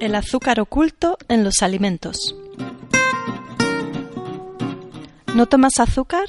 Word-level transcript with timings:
El 0.00 0.14
azúcar 0.14 0.60
oculto 0.60 1.18
en 1.28 1.42
los 1.42 1.60
alimentos. 1.60 2.36
¿No 5.34 5.46
tomas 5.46 5.80
azúcar? 5.80 6.28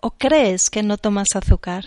¿O 0.00 0.12
crees 0.12 0.70
que 0.70 0.84
no 0.84 0.96
tomas 0.96 1.28
azúcar? 1.34 1.84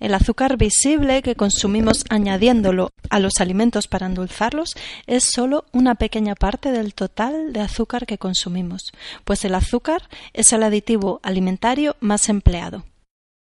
El 0.00 0.12
azúcar 0.12 0.56
visible 0.56 1.22
que 1.22 1.36
consumimos 1.36 2.04
añadiéndolo 2.10 2.90
a 3.10 3.20
los 3.20 3.40
alimentos 3.40 3.86
para 3.86 4.06
endulzarlos 4.06 4.74
es 5.06 5.22
solo 5.24 5.66
una 5.72 5.94
pequeña 5.94 6.34
parte 6.34 6.72
del 6.72 6.94
total 6.94 7.52
de 7.52 7.60
azúcar 7.60 8.04
que 8.04 8.18
consumimos, 8.18 8.92
pues 9.24 9.44
el 9.44 9.54
azúcar 9.54 10.08
es 10.32 10.52
el 10.52 10.64
aditivo 10.64 11.20
alimentario 11.22 11.96
más 12.00 12.28
empleado. 12.28 12.84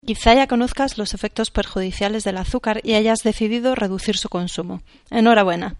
Quizá 0.04 0.34
ya 0.34 0.46
conozcas 0.46 0.98
los 0.98 1.14
efectos 1.14 1.50
perjudiciales 1.50 2.22
del 2.22 2.36
azúcar 2.36 2.80
y 2.84 2.94
hayas 2.94 3.22
decidido 3.22 3.74
reducir 3.74 4.18
su 4.18 4.28
consumo. 4.28 4.82
Enhorabuena. 5.10 5.76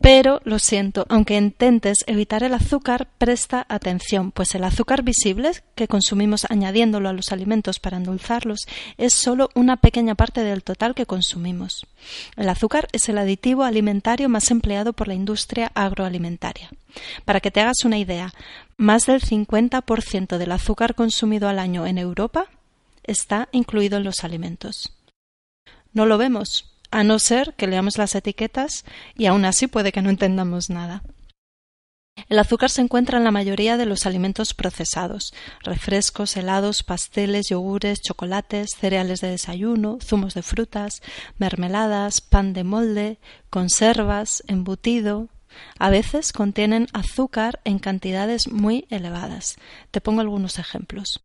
Pero, 0.00 0.40
lo 0.44 0.58
siento, 0.58 1.04
aunque 1.10 1.36
intentes 1.36 1.98
evitar 2.06 2.42
el 2.42 2.54
azúcar, 2.54 3.08
presta 3.18 3.66
atención, 3.68 4.32
pues 4.32 4.54
el 4.54 4.64
azúcar 4.64 5.02
visible 5.02 5.52
que 5.74 5.86
consumimos 5.86 6.46
añadiéndolo 6.48 7.10
a 7.10 7.12
los 7.12 7.30
alimentos 7.30 7.78
para 7.78 7.98
endulzarlos 7.98 8.66
es 8.96 9.12
solo 9.12 9.50
una 9.54 9.76
pequeña 9.76 10.14
parte 10.14 10.42
del 10.42 10.64
total 10.64 10.94
que 10.94 11.04
consumimos. 11.04 11.86
El 12.36 12.48
azúcar 12.48 12.88
es 12.92 13.10
el 13.10 13.18
aditivo 13.18 13.64
alimentario 13.64 14.30
más 14.30 14.50
empleado 14.50 14.94
por 14.94 15.08
la 15.08 15.14
industria 15.14 15.70
agroalimentaria. 15.74 16.70
Para 17.26 17.40
que 17.40 17.50
te 17.50 17.60
hagas 17.60 17.84
una 17.84 17.98
idea, 17.98 18.32
más 18.78 19.04
del 19.04 19.20
50% 19.20 20.38
del 20.38 20.52
azúcar 20.52 20.94
consumido 20.94 21.48
al 21.48 21.58
año 21.58 21.86
en 21.86 21.98
Europa 21.98 22.46
está 23.04 23.48
incluido 23.52 23.98
en 23.98 24.04
los 24.04 24.24
alimentos. 24.24 24.96
No 25.92 26.06
lo 26.06 26.16
vemos, 26.16 26.71
a 26.92 27.02
no 27.02 27.18
ser 27.18 27.54
que 27.54 27.66
leamos 27.66 27.98
las 27.98 28.14
etiquetas 28.14 28.84
y 29.16 29.26
aún 29.26 29.44
así 29.44 29.66
puede 29.66 29.90
que 29.90 30.02
no 30.02 30.10
entendamos 30.10 30.70
nada. 30.70 31.02
El 32.28 32.38
azúcar 32.38 32.68
se 32.68 32.82
encuentra 32.82 33.16
en 33.18 33.24
la 33.24 33.30
mayoría 33.30 33.78
de 33.78 33.86
los 33.86 34.04
alimentos 34.04 34.52
procesados 34.52 35.32
refrescos, 35.62 36.36
helados, 36.36 36.82
pasteles, 36.82 37.48
yogures, 37.48 38.00
chocolates, 38.02 38.70
cereales 38.78 39.20
de 39.20 39.30
desayuno, 39.30 39.98
zumos 40.02 40.34
de 40.34 40.42
frutas, 40.42 41.02
mermeladas, 41.38 42.20
pan 42.20 42.52
de 42.52 42.64
molde, 42.64 43.18
conservas, 43.48 44.44
embutido. 44.46 45.28
A 45.78 45.90
veces 45.90 46.32
contienen 46.32 46.86
azúcar 46.92 47.60
en 47.64 47.78
cantidades 47.78 48.50
muy 48.50 48.86
elevadas. 48.90 49.56
Te 49.90 50.00
pongo 50.00 50.20
algunos 50.20 50.58
ejemplos. 50.58 51.22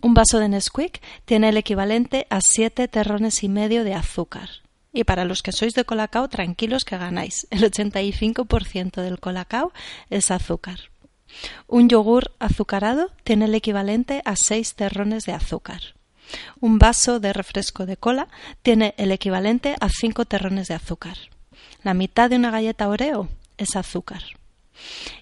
Un 0.00 0.14
vaso 0.14 0.38
de 0.38 0.48
Nesquik 0.48 1.02
tiene 1.24 1.50
el 1.50 1.56
equivalente 1.56 2.26
a 2.30 2.40
siete 2.40 2.88
terrones 2.88 3.42
y 3.42 3.48
medio 3.48 3.84
de 3.84 3.94
azúcar. 3.94 4.48
Y 4.92 5.04
para 5.04 5.24
los 5.24 5.42
que 5.42 5.52
sois 5.52 5.74
de 5.74 5.84
colacao, 5.84 6.28
tranquilos 6.28 6.84
que 6.84 6.98
ganáis. 6.98 7.46
El 7.50 7.62
85% 7.62 9.02
del 9.02 9.20
colacao 9.20 9.72
es 10.10 10.30
azúcar. 10.30 10.90
Un 11.68 11.88
yogur 11.88 12.32
azucarado 12.40 13.12
tiene 13.22 13.44
el 13.44 13.54
equivalente 13.54 14.22
a 14.24 14.34
6 14.36 14.74
terrones 14.74 15.24
de 15.24 15.32
azúcar. 15.32 15.80
Un 16.60 16.78
vaso 16.78 17.20
de 17.20 17.32
refresco 17.32 17.86
de 17.86 17.96
cola 17.96 18.28
tiene 18.62 18.94
el 18.98 19.12
equivalente 19.12 19.76
a 19.80 19.88
5 19.88 20.24
terrones 20.24 20.68
de 20.68 20.74
azúcar. 20.74 21.16
La 21.82 21.94
mitad 21.94 22.30
de 22.30 22.36
una 22.36 22.50
galleta 22.50 22.88
Oreo 22.88 23.28
es 23.58 23.76
azúcar. 23.76 24.22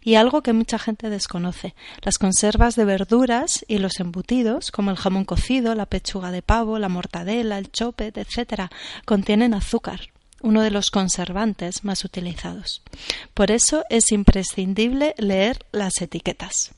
Y 0.03 0.15
algo 0.15 0.43
que 0.43 0.53
mucha 0.53 0.79
gente 0.79 1.11
desconoce, 1.11 1.75
las 2.03 2.19
conservas 2.19 2.77
de 2.77 2.85
verduras 2.85 3.65
y 3.69 3.79
los 3.79 4.01
embutidos, 4.01 4.71
como 4.71 4.91
el 4.91 4.97
jamón 4.97 5.25
cocido, 5.25 5.75
la 5.75 5.87
pechuga 5.87 6.31
de 6.31 6.43
pavo, 6.43 6.79
la 6.79 6.89
mortadela, 6.89 7.59
el 7.59 7.71
chopet, 7.71 8.17
etc., 8.17 8.71
contienen 9.05 9.55
azúcar, 9.55 10.01
uno 10.43 10.63
de 10.63 10.71
los 10.71 10.91
conservantes 10.91 11.85
más 11.85 12.05
utilizados. 12.05 12.83
Por 13.35 13.51
eso 13.51 13.85
es 13.91 14.13
imprescindible 14.13 15.15
leer 15.19 15.65
las 15.73 16.01
etiquetas. 16.01 16.73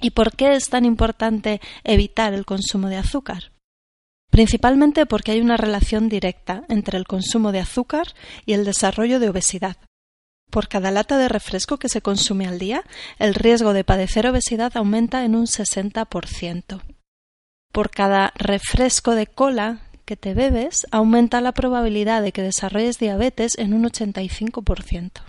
¿Y 0.00 0.10
por 0.10 0.34
qué 0.34 0.54
es 0.54 0.68
tan 0.68 0.84
importante 0.84 1.60
evitar 1.84 2.34
el 2.34 2.44
consumo 2.44 2.88
de 2.88 2.96
azúcar? 2.96 3.52
Principalmente 4.30 5.06
porque 5.06 5.32
hay 5.32 5.40
una 5.40 5.56
relación 5.56 6.08
directa 6.08 6.64
entre 6.68 6.98
el 6.98 7.06
consumo 7.06 7.52
de 7.52 7.60
azúcar 7.60 8.14
y 8.46 8.54
el 8.54 8.64
desarrollo 8.64 9.20
de 9.20 9.28
obesidad, 9.28 9.76
por 10.52 10.68
cada 10.68 10.90
lata 10.90 11.16
de 11.16 11.28
refresco 11.28 11.78
que 11.78 11.88
se 11.88 12.02
consume 12.02 12.46
al 12.46 12.58
día, 12.58 12.84
el 13.18 13.34
riesgo 13.34 13.72
de 13.72 13.84
padecer 13.84 14.26
obesidad 14.26 14.76
aumenta 14.76 15.24
en 15.24 15.34
un 15.34 15.46
60%. 15.46 16.82
Por 17.72 17.90
cada 17.90 18.32
refresco 18.36 19.14
de 19.14 19.26
cola 19.26 19.80
que 20.04 20.14
te 20.16 20.34
bebes, 20.34 20.86
aumenta 20.90 21.40
la 21.40 21.52
probabilidad 21.52 22.22
de 22.22 22.32
que 22.32 22.42
desarrolles 22.42 22.98
diabetes 22.98 23.56
en 23.56 23.72
un 23.72 23.84
85%. 23.84 25.22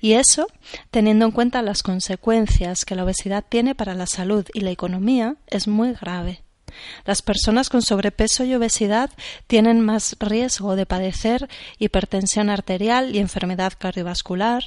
Y 0.00 0.14
eso, 0.14 0.46
teniendo 0.90 1.26
en 1.26 1.32
cuenta 1.32 1.60
las 1.60 1.82
consecuencias 1.82 2.86
que 2.86 2.94
la 2.94 3.04
obesidad 3.04 3.44
tiene 3.46 3.74
para 3.74 3.94
la 3.94 4.06
salud 4.06 4.46
y 4.54 4.60
la 4.60 4.70
economía, 4.70 5.36
es 5.48 5.68
muy 5.68 5.92
grave. 5.92 6.42
Las 7.04 7.22
personas 7.22 7.68
con 7.68 7.82
sobrepeso 7.82 8.44
y 8.44 8.54
obesidad 8.54 9.10
tienen 9.46 9.80
más 9.80 10.16
riesgo 10.20 10.76
de 10.76 10.86
padecer 10.86 11.48
hipertensión 11.78 12.50
arterial 12.50 13.14
y 13.14 13.18
enfermedad 13.18 13.72
cardiovascular, 13.78 14.62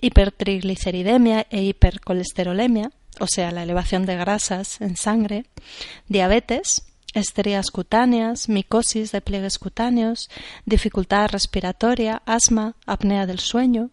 hipertrigliceridemia 0.00 1.46
e 1.50 1.62
hipercolesterolemia, 1.62 2.90
o 3.18 3.26
sea, 3.26 3.50
la 3.50 3.62
elevación 3.62 4.06
de 4.06 4.16
grasas 4.16 4.80
en 4.80 4.96
sangre, 4.96 5.46
diabetes, 6.08 6.82
estrías 7.16 7.70
cutáneas, 7.70 8.48
micosis 8.48 9.10
de 9.10 9.22
pliegues 9.22 9.58
cutáneos, 9.58 10.28
dificultad 10.66 11.30
respiratoria, 11.30 12.22
asma, 12.26 12.74
apnea 12.86 13.26
del 13.26 13.38
sueño, 13.38 13.90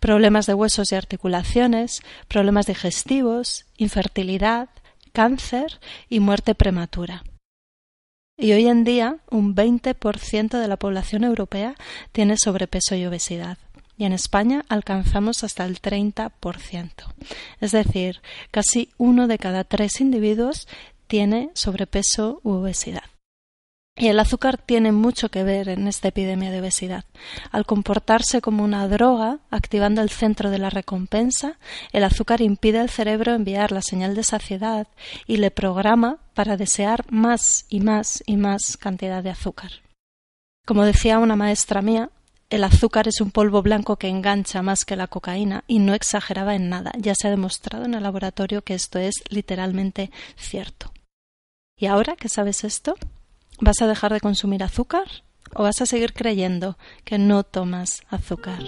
problemas 0.00 0.46
de 0.46 0.54
huesos 0.54 0.90
y 0.90 0.94
articulaciones, 0.94 2.00
problemas 2.28 2.66
digestivos, 2.66 3.66
infertilidad, 3.76 4.70
cáncer 5.12 5.80
y 6.08 6.20
muerte 6.20 6.54
prematura. 6.54 7.24
Y 8.36 8.52
hoy 8.52 8.66
en 8.66 8.84
día 8.84 9.18
un 9.30 9.54
20% 9.54 10.58
de 10.58 10.68
la 10.68 10.76
población 10.76 11.24
europea 11.24 11.74
tiene 12.12 12.36
sobrepeso 12.36 12.94
y 12.94 13.06
obesidad. 13.06 13.58
Y 13.96 14.04
en 14.04 14.12
España 14.12 14.64
alcanzamos 14.68 15.44
hasta 15.44 15.64
el 15.64 15.80
30%. 15.80 16.32
Es 17.60 17.72
decir, 17.72 18.20
casi 18.50 18.90
uno 18.96 19.28
de 19.28 19.38
cada 19.38 19.64
tres 19.64 20.00
individuos 20.00 20.66
tiene 21.06 21.50
sobrepeso 21.54 22.40
u 22.42 22.52
obesidad. 22.52 23.11
Y 23.94 24.08
el 24.08 24.18
azúcar 24.18 24.56
tiene 24.56 24.90
mucho 24.90 25.28
que 25.28 25.44
ver 25.44 25.68
en 25.68 25.86
esta 25.86 26.08
epidemia 26.08 26.50
de 26.50 26.60
obesidad. 26.60 27.04
Al 27.50 27.66
comportarse 27.66 28.40
como 28.40 28.64
una 28.64 28.88
droga, 28.88 29.40
activando 29.50 30.00
el 30.00 30.08
centro 30.08 30.50
de 30.50 30.58
la 30.58 30.70
recompensa, 30.70 31.58
el 31.92 32.04
azúcar 32.04 32.40
impide 32.40 32.78
al 32.78 32.88
cerebro 32.88 33.34
enviar 33.34 33.70
la 33.70 33.82
señal 33.82 34.14
de 34.14 34.24
saciedad 34.24 34.88
y 35.26 35.36
le 35.36 35.50
programa 35.50 36.18
para 36.32 36.56
desear 36.56 37.04
más 37.10 37.66
y 37.68 37.80
más 37.80 38.22
y 38.26 38.38
más 38.38 38.78
cantidad 38.78 39.22
de 39.22 39.30
azúcar. 39.30 39.72
Como 40.64 40.84
decía 40.84 41.18
una 41.18 41.36
maestra 41.36 41.82
mía, 41.82 42.10
el 42.48 42.64
azúcar 42.64 43.08
es 43.08 43.20
un 43.20 43.30
polvo 43.30 43.62
blanco 43.62 43.96
que 43.96 44.08
engancha 44.08 44.62
más 44.62 44.84
que 44.84 44.96
la 44.96 45.06
cocaína 45.06 45.64
y 45.66 45.78
no 45.78 45.94
exageraba 45.94 46.54
en 46.54 46.68
nada. 46.68 46.92
Ya 46.98 47.14
se 47.14 47.28
ha 47.28 47.30
demostrado 47.30 47.84
en 47.84 47.94
el 47.94 48.02
laboratorio 48.02 48.62
que 48.62 48.74
esto 48.74 48.98
es 48.98 49.22
literalmente 49.28 50.10
cierto. 50.36 50.92
¿Y 51.76 51.86
ahora 51.86 52.16
que 52.16 52.28
sabes 52.28 52.64
esto? 52.64 52.94
¿Vas 53.60 53.80
a 53.80 53.86
dejar 53.86 54.12
de 54.12 54.20
consumir 54.20 54.62
azúcar 54.62 55.24
o 55.54 55.62
vas 55.62 55.80
a 55.80 55.86
seguir 55.86 56.12
creyendo 56.12 56.78
que 57.04 57.18
no 57.18 57.44
tomas 57.44 58.02
azúcar? 58.08 58.62